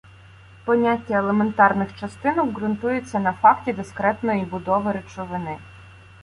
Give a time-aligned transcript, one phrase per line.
[0.65, 5.57] Поняття елементарних частинок ґрунтується на факті дискретної будови речовини.